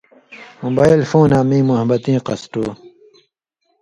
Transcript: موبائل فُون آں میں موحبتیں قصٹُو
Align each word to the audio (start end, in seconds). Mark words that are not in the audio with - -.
موبائل 0.63 1.01
فُون 1.09 1.31
آں 1.37 1.45
میں 1.49 1.63
موحبتیں 1.67 2.23
قصٹُو 2.27 2.63